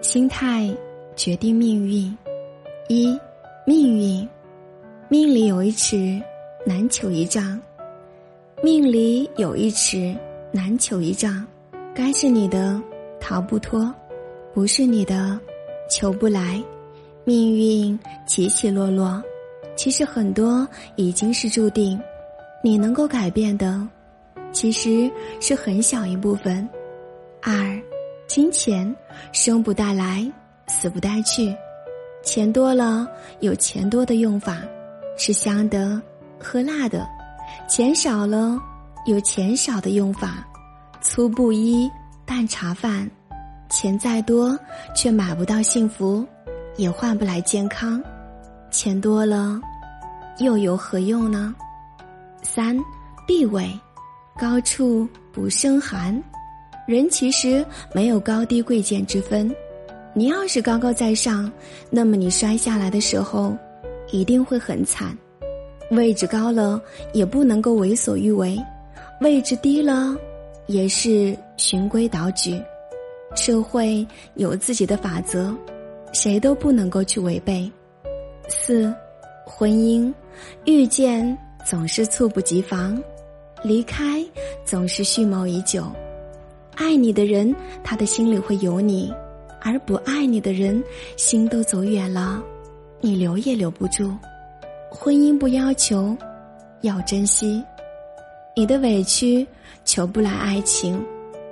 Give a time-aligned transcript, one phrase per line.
[0.00, 0.74] 心态
[1.16, 2.16] 决定命运。
[2.88, 3.18] 一，
[3.66, 4.28] 命运，
[5.08, 6.20] 命里有一尺，
[6.64, 7.60] 难求一丈。
[8.62, 10.14] 命里有一尺，
[10.52, 11.44] 难求一丈。
[11.94, 12.80] 该是你的，
[13.20, 13.92] 逃不脱；
[14.54, 15.38] 不是你的，
[15.90, 16.62] 求不来。
[17.24, 19.22] 命运起起落落，
[19.76, 22.00] 其实很多已经是注定。
[22.64, 23.86] 你能够改变的，
[24.50, 25.10] 其实
[25.40, 26.66] 是很小一部分。
[27.42, 27.80] 二，
[28.28, 28.94] 金钱
[29.32, 30.30] 生不带来，
[30.66, 31.56] 死不带去。
[32.22, 33.08] 钱多了
[33.40, 34.58] 有钱多的用法，
[35.16, 36.00] 吃香的，
[36.38, 37.08] 喝辣的；
[37.66, 38.60] 钱少了
[39.06, 40.46] 有钱少的用法，
[41.00, 41.90] 粗布衣，
[42.26, 43.10] 淡茶饭。
[43.70, 44.58] 钱再多，
[44.94, 46.26] 却买不到幸福，
[46.76, 48.02] 也换不来健康。
[48.70, 49.58] 钱多了，
[50.38, 51.54] 又有何用呢？
[52.42, 52.78] 三，
[53.26, 53.70] 地位，
[54.38, 56.22] 高处不胜寒。
[56.88, 59.54] 人其实没有高低贵贱之分，
[60.14, 61.52] 你要是高高在上，
[61.90, 63.54] 那么你摔下来的时候，
[64.10, 65.14] 一定会很惨。
[65.90, 66.80] 位置高了
[67.12, 68.58] 也不能够为所欲为，
[69.20, 70.16] 位置低了
[70.66, 72.58] 也是循规蹈矩。
[73.36, 75.54] 社会有自己的法则，
[76.14, 77.70] 谁都不能够去违背。
[78.48, 78.90] 四，
[79.44, 80.10] 婚姻，
[80.64, 82.98] 遇见总是猝不及防，
[83.62, 84.24] 离开
[84.64, 85.84] 总是蓄谋已久。
[86.78, 89.12] 爱你的人，他的心里会有你；
[89.60, 90.80] 而不爱你的人，
[91.16, 92.40] 心都走远了，
[93.00, 94.14] 你留也留不住。
[94.88, 96.16] 婚姻不要求，
[96.82, 97.60] 要珍惜。
[98.54, 99.44] 你的委屈
[99.84, 101.04] 求不来爱情，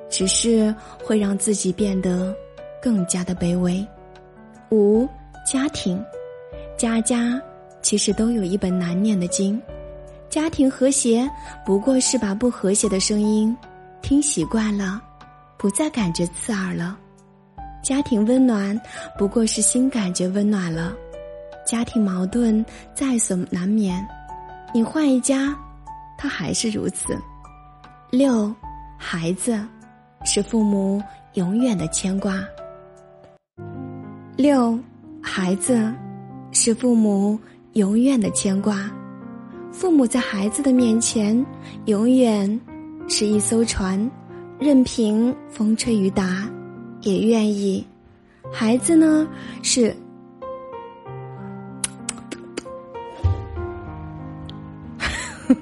[0.09, 2.33] 只是会让自己变得
[2.81, 3.85] 更加的卑微。
[4.71, 5.09] 五
[5.45, 6.01] 家庭，
[6.77, 7.43] 家家
[7.83, 9.61] 其实都有一本难念的经。
[10.31, 11.29] 家庭和谐，
[11.65, 13.57] 不过是把不和谐的声音
[14.01, 15.03] 听习惯了。
[15.67, 16.97] 不再感觉刺耳了，
[17.83, 18.81] 家庭温暖
[19.19, 20.95] 不过是心感觉温暖了，
[21.67, 22.65] 家庭矛盾
[22.95, 24.07] 在所难免，
[24.73, 25.53] 你换一家，
[26.17, 27.19] 他还是如此。
[28.13, 28.55] 六，
[28.97, 29.61] 孩子，
[30.25, 31.03] 是父母
[31.35, 32.41] 永远的牵挂。
[34.37, 34.79] 六，
[35.21, 35.93] 孩子，
[36.53, 37.37] 是父母
[37.73, 38.89] 永远的牵挂，
[39.73, 41.45] 父母在孩子的面前，
[41.87, 42.61] 永远
[43.09, 44.09] 是一艘船。
[44.59, 46.49] 任凭风吹雨打，
[47.03, 47.87] 也愿意。
[48.53, 49.29] 孩子呢？
[49.63, 49.95] 是，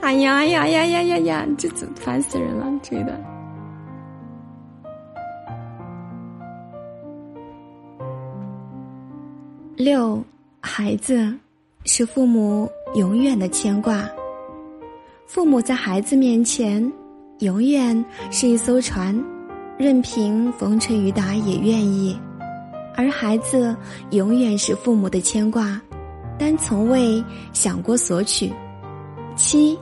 [0.00, 1.46] 哎呀哎呀呀呀呀呀！
[1.56, 2.66] 这怎烦死人了？
[2.82, 3.18] 这个
[9.76, 10.22] 六，
[10.60, 11.32] 孩子
[11.84, 14.08] 是父母永远的牵挂。
[15.26, 16.92] 父母在孩子面前，
[17.38, 19.18] 永远是一艘船，
[19.78, 22.14] 任凭风吹雨打也愿意；
[22.94, 23.74] 而孩子
[24.10, 25.80] 永远是父母的牵挂，
[26.38, 28.52] 但从未想过索取。
[29.36, 29.78] 七，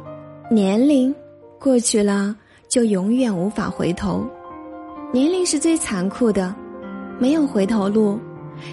[0.50, 1.12] 年龄
[1.58, 2.36] 过去了
[2.68, 4.24] 就永远无法回头，
[5.12, 6.54] 年龄是最残酷的，
[7.18, 8.18] 没有回头路。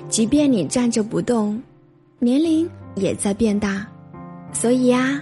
[0.09, 1.59] 即便你站着不动，
[2.19, 3.87] 年龄也在变大，
[4.51, 5.19] 所以呀。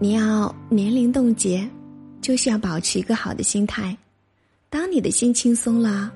[0.00, 1.68] 你要年龄冻结，
[2.20, 3.96] 就是要保持一个好的心态。
[4.70, 6.12] 当你的心轻松了，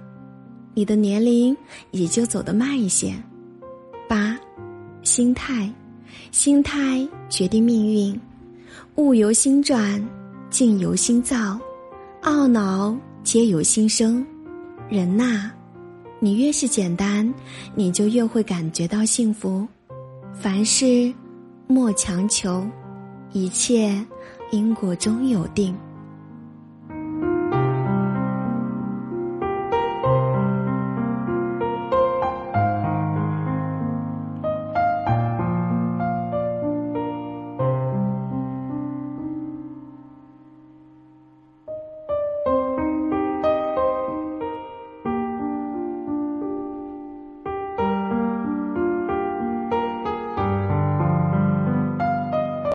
[0.72, 1.56] 你的年龄
[1.90, 3.12] 也就走得慢一些。
[4.08, 4.38] 八，
[5.02, 5.68] 心态，
[6.30, 8.20] 心态决定命运。
[8.96, 10.00] 物由心转，
[10.48, 11.58] 境由心造，
[12.22, 14.24] 懊恼皆由心生。
[14.88, 15.50] 人呐，
[16.20, 17.34] 你越是简单，
[17.74, 19.66] 你就越会感觉到幸福。
[20.32, 21.12] 凡事
[21.66, 22.64] 莫强求。
[23.32, 23.94] 一切
[24.50, 25.74] 因果终有定。